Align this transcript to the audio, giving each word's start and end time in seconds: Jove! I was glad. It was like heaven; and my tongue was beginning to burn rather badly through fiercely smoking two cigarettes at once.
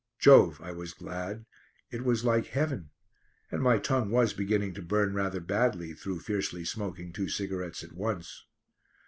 Jove! 0.17 0.59
I 0.63 0.71
was 0.71 0.95
glad. 0.95 1.45
It 1.91 2.03
was 2.03 2.25
like 2.25 2.47
heaven; 2.47 2.89
and 3.51 3.61
my 3.61 3.77
tongue 3.77 4.09
was 4.09 4.33
beginning 4.33 4.73
to 4.73 4.81
burn 4.81 5.13
rather 5.13 5.39
badly 5.39 5.93
through 5.93 6.21
fiercely 6.21 6.65
smoking 6.65 7.13
two 7.13 7.29
cigarettes 7.29 7.83
at 7.83 7.93
once. 7.93 8.47